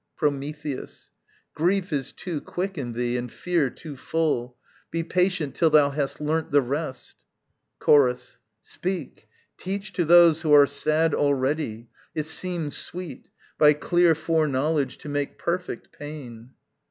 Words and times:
Prometheus. 0.17 1.11
Grief 1.53 1.93
is 1.93 2.11
too 2.11 2.41
quick 2.41 2.75
in 2.75 2.93
thee 2.93 3.17
and 3.17 3.31
fear 3.31 3.69
too 3.69 3.95
full: 3.95 4.57
Be 4.89 5.03
patient 5.03 5.53
till 5.53 5.69
thou 5.69 5.91
hast 5.91 6.19
learnt 6.19 6.49
the 6.49 6.59
rest. 6.59 7.17
Chorus. 7.77 8.39
Speak: 8.63 9.27
teach 9.59 9.93
To 9.93 10.03
those 10.03 10.41
who 10.41 10.51
are 10.53 10.65
sad 10.65 11.13
already, 11.13 11.87
it 12.15 12.25
seems 12.25 12.75
sweet, 12.77 13.29
By 13.59 13.73
clear 13.73 14.15
foreknowledge 14.15 14.97
to 14.97 15.07
make 15.07 15.37
perfect, 15.37 15.91
pain. 15.91 16.53